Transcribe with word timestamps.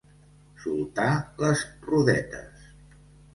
Soltar 0.61 1.09
les 1.43 1.61
rodetes. 1.91 2.65